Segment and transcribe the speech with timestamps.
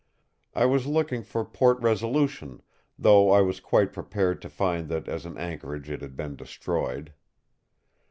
[0.55, 2.63] I was looking for Port Resolution,
[2.97, 7.13] though I was quite prepared to find that as an anchorage, it had been destroyed.